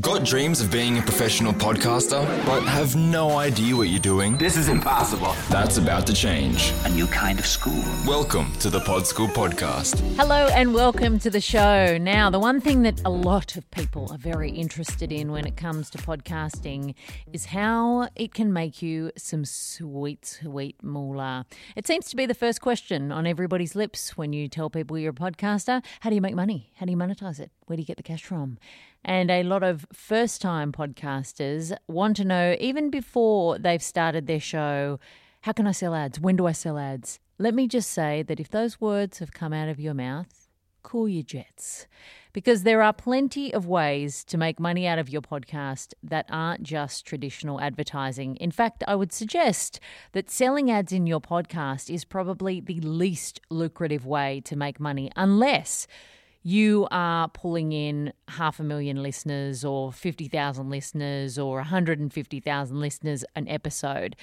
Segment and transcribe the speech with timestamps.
[0.00, 4.38] Got dreams of being a professional podcaster, but have no idea what you're doing?
[4.38, 5.34] This is impossible.
[5.50, 6.72] That's about to change.
[6.86, 7.84] A new kind of school.
[8.06, 10.00] Welcome to the Pod School Podcast.
[10.16, 11.98] Hello and welcome to the show.
[11.98, 15.58] Now, the one thing that a lot of people are very interested in when it
[15.58, 16.94] comes to podcasting
[17.30, 21.44] is how it can make you some sweet, sweet moolah.
[21.76, 25.10] It seems to be the first question on everybody's lips when you tell people you're
[25.10, 25.84] a podcaster.
[26.00, 26.72] How do you make money?
[26.76, 27.50] How do you monetize it?
[27.66, 28.58] Where do you get the cash from?
[29.04, 34.40] And a lot of first time podcasters want to know, even before they've started their
[34.40, 34.98] show,
[35.42, 36.20] how can I sell ads?
[36.20, 37.18] When do I sell ads?
[37.38, 40.48] Let me just say that if those words have come out of your mouth,
[40.82, 41.86] cool your jets.
[42.32, 46.62] Because there are plenty of ways to make money out of your podcast that aren't
[46.62, 48.36] just traditional advertising.
[48.36, 49.80] In fact, I would suggest
[50.12, 55.10] that selling ads in your podcast is probably the least lucrative way to make money,
[55.14, 55.86] unless
[56.42, 63.48] you are pulling in half a million listeners or 50,000 listeners or 150,000 listeners an
[63.48, 64.16] episode.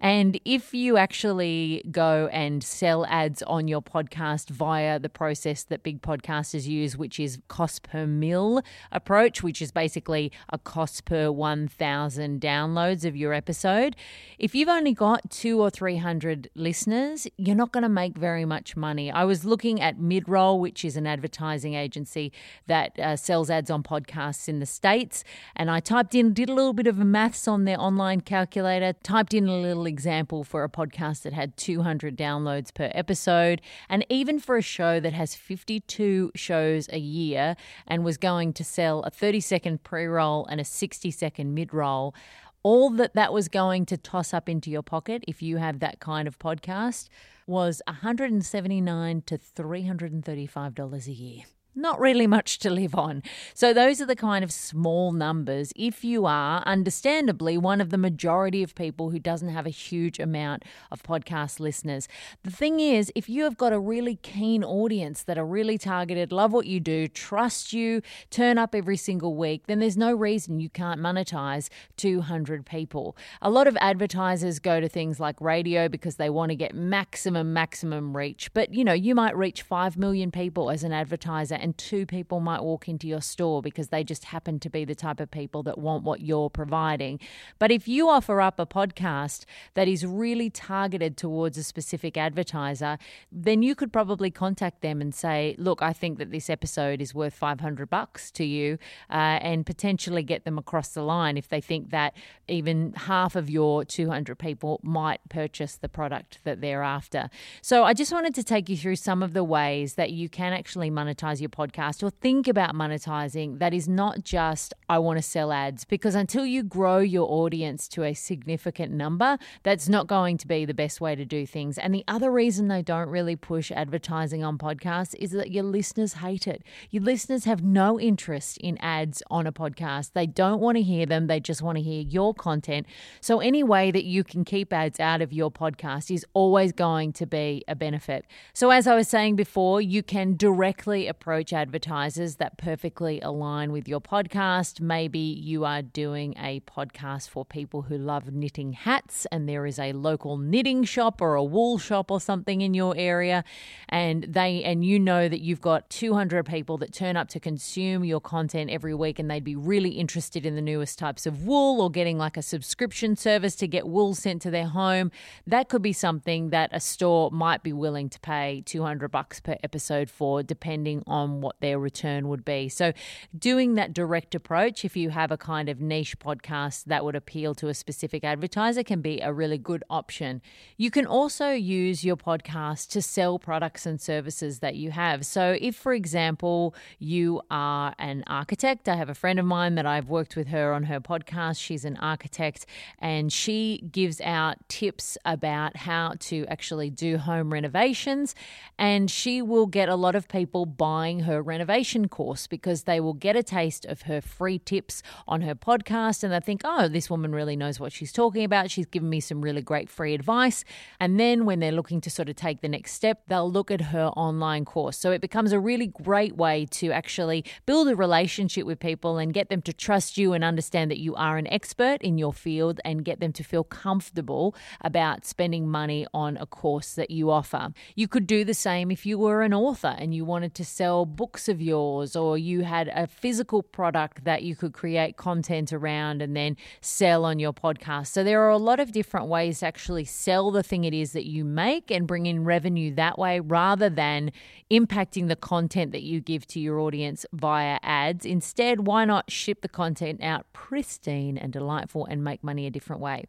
[0.00, 5.82] And if you actually go and sell ads on your podcast via the process that
[5.82, 8.60] big podcasters use, which is cost per mil
[8.92, 13.96] approach, which is basically a cost per 1,000 downloads of your episode,
[14.38, 18.76] if you've only got two or 300 listeners, you're not going to make very much
[18.76, 19.10] money.
[19.10, 22.30] I was looking at Midroll, which is an advertising agency
[22.66, 25.24] that uh, sells ads on podcasts in the States,
[25.56, 29.32] and I typed in, did a little bit of maths on their online calculator, typed
[29.32, 34.38] in a little example for a podcast that had 200 downloads per episode, and even
[34.38, 39.10] for a show that has 52 shows a year and was going to sell a
[39.10, 42.14] 30 second pre roll and a 60 second mid roll.
[42.62, 46.00] All that that was going to toss up into your pocket if you have that
[46.00, 47.08] kind of podcast
[47.46, 51.42] was 179 to 335 dollars a year
[51.74, 53.22] not really much to live on.
[53.54, 57.98] So, those are the kind of small numbers if you are, understandably, one of the
[57.98, 62.08] majority of people who doesn't have a huge amount of podcast listeners.
[62.42, 66.32] The thing is, if you have got a really keen audience that are really targeted,
[66.32, 70.60] love what you do, trust you, turn up every single week, then there's no reason
[70.60, 73.16] you can't monetize 200 people.
[73.42, 77.52] A lot of advertisers go to things like radio because they want to get maximum,
[77.52, 78.52] maximum reach.
[78.54, 82.40] But, you know, you might reach 5 million people as an advertiser and two people
[82.40, 85.62] might walk into your store because they just happen to be the type of people
[85.62, 87.18] that want what you're providing.
[87.58, 92.98] But if you offer up a podcast that is really targeted towards a specific advertiser,
[93.32, 97.14] then you could probably contact them and say, "Look, I think that this episode is
[97.14, 101.62] worth 500 bucks to you," uh, and potentially get them across the line if they
[101.62, 102.14] think that
[102.46, 107.30] even half of your 200 people might purchase the product that they're after.
[107.62, 110.52] So I just wanted to take you through some of the ways that you can
[110.52, 115.22] actually monetize your podcast or think about monetizing that is not just, I want to
[115.22, 120.36] sell ads, because until you grow your audience to a significant number, that's not going
[120.38, 121.78] to be the best way to do things.
[121.78, 126.14] And the other reason they don't really push advertising on podcasts is that your listeners
[126.14, 126.62] hate it.
[126.90, 130.12] Your listeners have no interest in ads on a podcast.
[130.14, 132.86] They don't want to hear them, they just want to hear your content.
[133.20, 137.12] So, any way that you can keep ads out of your podcast is always going
[137.14, 138.24] to be a benefit.
[138.52, 143.70] So, as I was saying before, you can directly approach approach advertisers that perfectly align
[143.70, 144.80] with your podcast.
[144.80, 149.78] Maybe you are doing a podcast for people who love knitting hats, and there is
[149.78, 153.44] a local knitting shop or a wool shop or something in your area,
[153.90, 158.04] and they and you know that you've got 200 people that turn up to consume
[158.04, 161.82] your content every week, and they'd be really interested in the newest types of wool
[161.82, 165.10] or getting like a subscription service to get wool sent to their home.
[165.46, 169.56] That could be something that a store might be willing to pay 200 bucks per
[169.62, 172.68] episode for, depending on what their return would be.
[172.68, 172.92] So,
[173.36, 177.54] doing that direct approach, if you have a kind of niche podcast that would appeal
[177.56, 180.42] to a specific advertiser, can be a really good option.
[180.76, 185.26] You can also use your podcast to sell products and services that you have.
[185.26, 189.86] So, if, for example, you are an architect, I have a friend of mine that
[189.86, 191.60] I've worked with her on her podcast.
[191.60, 192.66] She's an architect
[192.98, 198.34] and she gives out tips about how to actually do home renovations.
[198.78, 203.12] And she will get a lot of people buying her renovation course because they will
[203.12, 207.10] get a taste of her free tips on her podcast and they think, oh, this
[207.10, 208.70] woman really knows what she's talking about.
[208.70, 210.64] She's given me some really great free advice.
[211.00, 213.80] And then when they're looking to sort of take the next step, they'll look at
[213.80, 214.96] her online course.
[214.96, 219.34] So it becomes a really great way to actually build a relationship with people and
[219.34, 222.80] get them to trust you and understand that you are an expert in your field
[222.84, 227.72] and get them to feel comfortable about spending money on a course that you offer.
[227.94, 231.06] You could do the same if you were an author and you wanted to sell
[231.16, 236.22] books of yours, or you had a physical product that you could create content around
[236.22, 238.08] and then sell on your podcast.
[238.08, 241.12] So there are a lot of different ways to actually sell the thing it is
[241.12, 244.32] that you make and bring in revenue that way rather than
[244.70, 248.24] impacting the content that you give to your audience via ads.
[248.24, 253.00] Instead, why not ship the content out pristine and delightful and make money a different
[253.00, 253.24] way?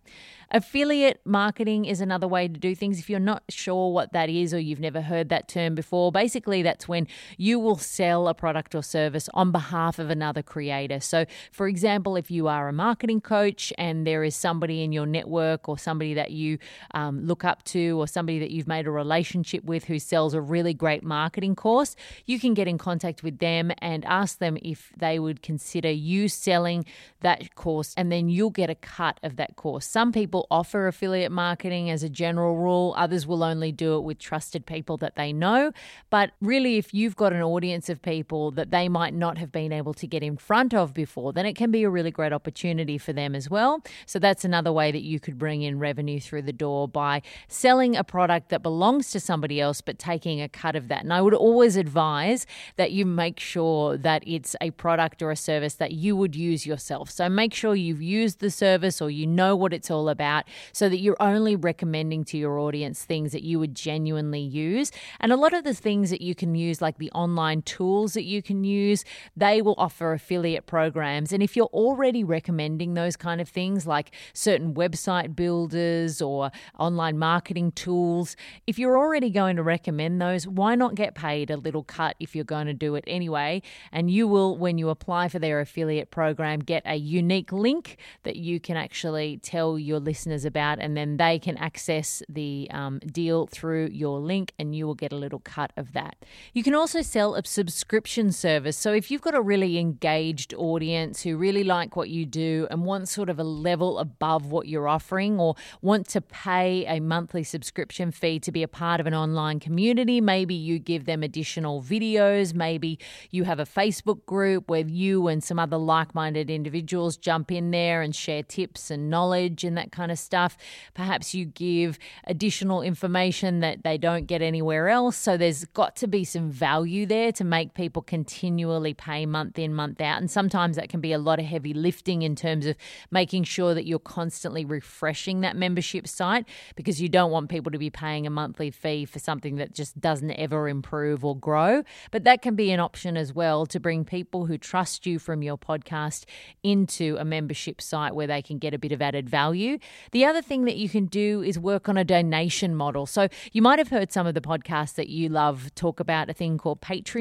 [0.51, 2.99] Affiliate marketing is another way to do things.
[2.99, 6.61] If you're not sure what that is or you've never heard that term before, basically
[6.61, 10.99] that's when you will sell a product or service on behalf of another creator.
[10.99, 15.07] So, for example, if you are a marketing coach and there is somebody in your
[15.07, 16.59] network or somebody that you
[16.91, 20.41] um, look up to or somebody that you've made a relationship with who sells a
[20.41, 21.95] really great marketing course,
[22.25, 26.29] you can get in contact with them and ask them if they would consider you
[26.29, 26.85] selling
[27.21, 29.87] that course and then you'll get a cut of that course.
[29.87, 34.19] Some people offer affiliate marketing as a general rule, others will only do it with
[34.19, 35.71] trusted people that they know.
[36.11, 39.71] But really, if you've got an audience of people that they might not have been
[39.71, 42.97] able to get in front of before, then it can be a really great opportunity
[42.97, 43.81] for them as well.
[44.05, 47.95] So that's another way that you could bring in revenue through the door by selling
[47.95, 51.03] a product that belongs to somebody else, but taking a cut of that.
[51.03, 55.35] And I would always advise that you make sure that it's a product or a
[55.35, 57.09] service that you would use yourself.
[57.09, 60.89] So make sure you've used the service or you know what it's all about so
[60.89, 64.91] that you're only recommending to your audience things that you would genuinely use.
[65.19, 67.11] And a lot of the things that you can use, like the
[67.45, 69.05] online tools that you can use,
[69.37, 71.31] they will offer affiliate programs.
[71.31, 77.19] And if you're already recommending those kind of things, like certain website builders or online
[77.19, 81.83] marketing tools, if you're already going to recommend those, why not get paid a little
[81.83, 83.61] cut if you're going to do it anyway?
[83.91, 88.37] And you will, when you apply for their affiliate program, get a unique link that
[88.37, 93.45] you can actually tell your listeners about, and then they can access the um, deal
[93.45, 96.15] through your link, and you will get a little cut of that.
[96.53, 98.77] You can also sell a subscription service.
[98.77, 102.85] So if you've got a really engaged audience who really like what you do and
[102.85, 107.43] want sort of a level above what you're offering, or want to pay a monthly
[107.43, 111.81] subscription fee to be a part of an online community, maybe you give them additional
[111.81, 112.97] videos, maybe
[113.31, 117.71] you have a Facebook group where you and some other like minded individuals jump in
[117.71, 120.57] there and share tips and knowledge and that kind of stuff.
[120.93, 125.17] Perhaps you give additional information that they don't get anywhere else.
[125.17, 129.73] So there's got to be some value there to make people continually pay month in,
[129.73, 130.19] month out.
[130.19, 132.75] And sometimes that can be a lot of heavy lifting in terms of
[133.11, 136.45] making sure that you're constantly refreshing that membership site
[136.75, 139.99] because you don't want people to be paying a monthly fee for something that just
[139.99, 141.83] doesn't ever improve or grow.
[142.11, 145.41] But that can be an option as well to bring people who trust you from
[145.41, 146.25] your podcast
[146.63, 149.77] into a membership site where they can get a bit of added value.
[150.11, 153.05] The other thing that you can do is work on a donation model.
[153.05, 156.33] So you might have heard some of the podcasts that you love talk about a
[156.33, 157.14] thing called Patreon,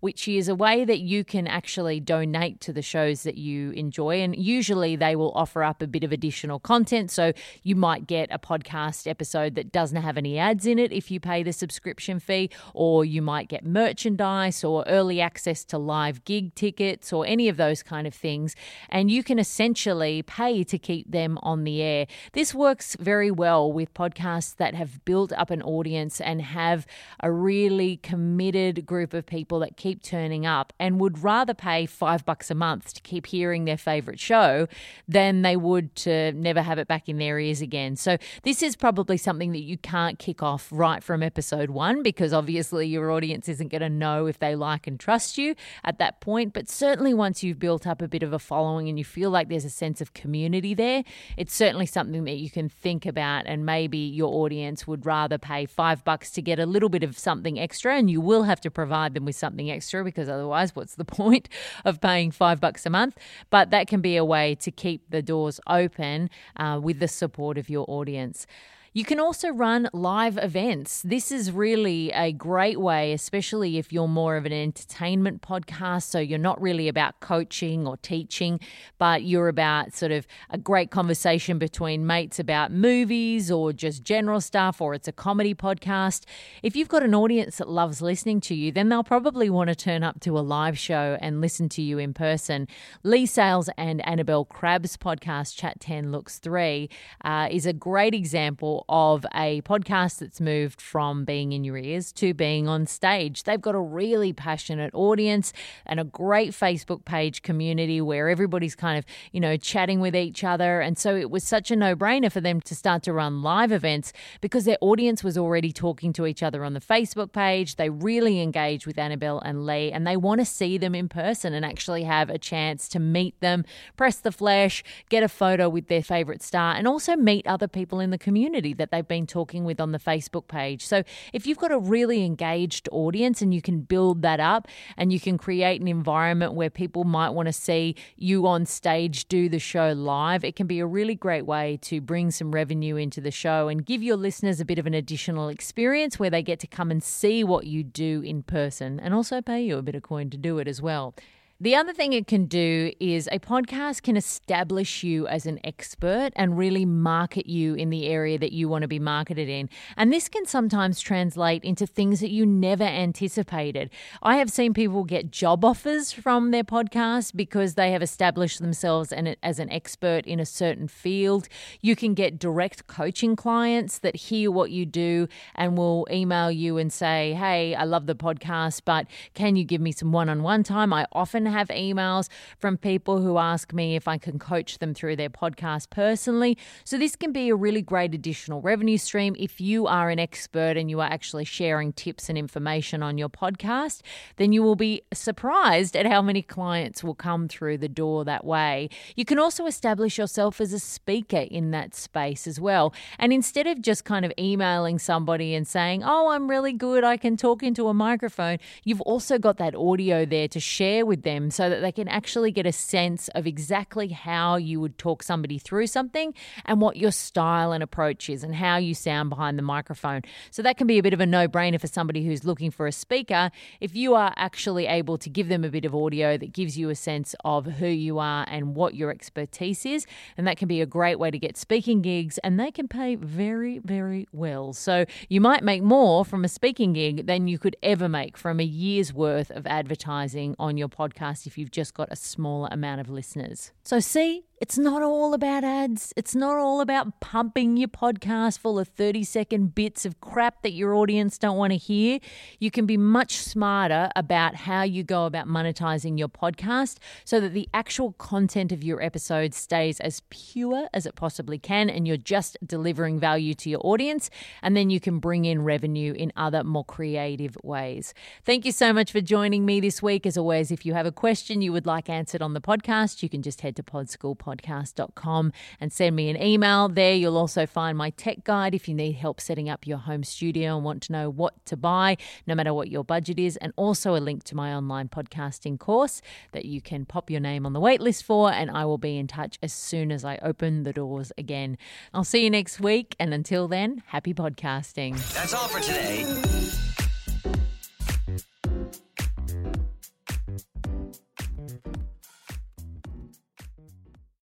[0.00, 4.20] which is a way that you can actually donate to the shows that you enjoy.
[4.20, 7.10] And usually they will offer up a bit of additional content.
[7.10, 7.32] So
[7.62, 11.20] you might get a podcast episode that doesn't have any ads in it if you
[11.20, 16.54] pay the subscription fee, or you might get merchandise or early access to live gig
[16.54, 18.56] tickets or any of those kind of things.
[18.88, 22.06] And you can essentially pay to keep them on the air.
[22.32, 26.86] This works very well with podcasts that have built up an audience and have
[27.20, 32.24] a really committed group of people that keep turning up and would rather pay five
[32.24, 34.66] bucks a month to keep hearing their favorite show
[35.08, 37.96] than they would to never have it back in their ears again.
[37.96, 42.32] So, this is probably something that you can't kick off right from episode one because
[42.32, 45.54] obviously your audience isn't going to know if they like and trust you
[45.84, 46.52] at that point.
[46.52, 49.48] But certainly, once you've built up a bit of a following and you feel like
[49.48, 51.04] there's a sense of community there,
[51.36, 53.46] it's certainly something that you can think about.
[53.46, 57.18] And maybe your audience would rather pay five bucks to get a little bit of
[57.18, 60.94] something extra, and you will have to provide them with something extra because otherwise, what's
[60.94, 61.48] the point
[61.84, 63.18] of paying five bucks a month?
[63.50, 67.58] But that can be a way to keep the doors open uh, with the support
[67.58, 68.46] of your audience.
[68.92, 71.02] You can also run live events.
[71.02, 76.10] This is really a great way, especially if you're more of an entertainment podcast.
[76.10, 78.58] So you're not really about coaching or teaching,
[78.98, 84.40] but you're about sort of a great conversation between mates about movies or just general
[84.40, 86.24] stuff, or it's a comedy podcast.
[86.64, 89.76] If you've got an audience that loves listening to you, then they'll probably want to
[89.76, 92.66] turn up to a live show and listen to you in person.
[93.04, 96.90] Leigh Sales and Annabelle Crabb's podcast, Chat 10 Looks 3,
[97.24, 102.12] uh, is a great example of a podcast that's moved from being in your ears
[102.12, 103.44] to being on stage.
[103.44, 105.52] They've got a really passionate audience
[105.86, 110.44] and a great Facebook page community where everybody's kind of, you know, chatting with each
[110.44, 110.80] other.
[110.80, 113.72] And so it was such a no brainer for them to start to run live
[113.72, 117.76] events because their audience was already talking to each other on the Facebook page.
[117.76, 121.54] They really engage with Annabelle and Leigh and they want to see them in person
[121.54, 123.64] and actually have a chance to meet them,
[123.96, 128.00] press the flesh, get a photo with their favorite star, and also meet other people
[128.00, 130.84] in the community that they've been talking with on the Facebook page.
[130.84, 135.12] So if you've got a really engaged audience and you can build that up and
[135.12, 139.48] you can create an environment where people might want to see you on stage do
[139.48, 143.20] the show live, it can be a really great way to bring some revenue into
[143.20, 146.58] the show and give your listeners a bit of an additional experience where they get
[146.60, 149.94] to come and see what you do in person and also pay you a bit
[149.94, 151.14] of coin to do it as well.
[151.62, 156.30] The other thing it can do is a podcast can establish you as an expert
[156.34, 159.68] and really market you in the area that you want to be marketed in.
[159.94, 163.90] And this can sometimes translate into things that you never anticipated.
[164.22, 169.12] I have seen people get job offers from their podcast because they have established themselves
[169.42, 171.46] as an expert in a certain field.
[171.82, 176.78] You can get direct coaching clients that hear what you do and will email you
[176.78, 180.42] and say, Hey, I love the podcast, but can you give me some one on
[180.42, 180.94] one time?
[180.94, 182.28] I often have emails
[182.58, 186.56] from people who ask me if I can coach them through their podcast personally.
[186.84, 190.76] So, this can be a really great additional revenue stream if you are an expert
[190.76, 194.02] and you are actually sharing tips and information on your podcast.
[194.36, 198.44] Then you will be surprised at how many clients will come through the door that
[198.44, 198.88] way.
[199.16, 202.92] You can also establish yourself as a speaker in that space as well.
[203.18, 207.16] And instead of just kind of emailing somebody and saying, Oh, I'm really good, I
[207.16, 211.39] can talk into a microphone, you've also got that audio there to share with them
[211.48, 215.58] so that they can actually get a sense of exactly how you would talk somebody
[215.58, 219.62] through something and what your style and approach is and how you sound behind the
[219.62, 220.22] microphone.
[220.50, 222.88] So that can be a bit of a no brainer for somebody who's looking for
[222.88, 226.52] a speaker if you are actually able to give them a bit of audio that
[226.52, 230.04] gives you a sense of who you are and what your expertise is.
[230.36, 233.14] And that can be a great way to get speaking gigs and they can pay
[233.14, 234.72] very, very well.
[234.72, 238.58] So you might make more from a speaking gig than you could ever make from
[238.58, 242.68] a year's worth of advertising on your podcast podcast if you've just got a smaller
[242.70, 243.72] amount of listeners.
[243.82, 246.12] So, see, it's not all about ads.
[246.18, 250.72] It's not all about pumping your podcast full of 30 second bits of crap that
[250.72, 252.18] your audience don't want to hear.
[252.58, 257.54] You can be much smarter about how you go about monetizing your podcast so that
[257.54, 262.18] the actual content of your episode stays as pure as it possibly can and you're
[262.18, 264.28] just delivering value to your audience.
[264.60, 268.12] And then you can bring in revenue in other more creative ways.
[268.44, 270.26] Thank you so much for joining me this week.
[270.26, 273.28] As always, if you have a question you would like answered on the podcast, you
[273.28, 276.88] can just head to Podschool podcast.com and send me an email.
[276.88, 280.24] There, you'll also find my tech guide if you need help setting up your home
[280.24, 283.74] studio and want to know what to buy, no matter what your budget is, and
[283.76, 286.22] also a link to my online podcasting course
[286.52, 288.50] that you can pop your name on the waitlist for.
[288.50, 291.76] And I will be in touch as soon as I open the doors again.
[292.14, 293.14] I'll see you next week.
[293.20, 295.18] And until then, happy podcasting.
[295.34, 296.89] That's all for today.